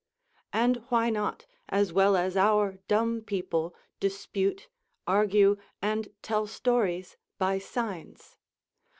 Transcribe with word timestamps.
And 0.51 0.77
why 0.89 1.11
not, 1.11 1.45
as 1.69 1.93
well 1.93 2.17
as 2.17 2.35
our 2.35 2.79
dumb 2.87 3.21
people, 3.21 3.75
dispute, 3.99 4.67
argue, 5.05 5.57
and 5.79 6.09
tell 6.23 6.47
stories 6.47 7.17
by 7.37 7.59
signs? 7.59 8.35